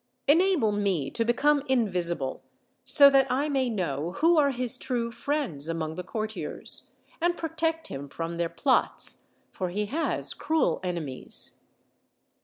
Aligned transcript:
Enable 0.27 0.71
me 0.71 1.11
to 1.11 1.23
become 1.23 1.61
invisible, 1.69 2.41
so 2.83 3.07
that 3.11 3.31
I 3.31 3.49
may 3.49 3.69
know 3.69 4.13
who 4.13 4.35
are 4.35 4.49
his 4.49 4.75
true 4.75 5.11
friends 5.11 5.67
among 5.69 5.93
the 5.93 6.01
courtiers, 6.03 6.89
and 7.21 7.37
protect 7.37 7.89
him 7.89 8.09
from 8.09 8.37
their 8.37 8.49
plots, 8.49 9.27
for 9.51 9.69
he 9.69 9.85
has 9.85 10.33
cruel 10.33 10.79
enemies." 10.81 11.59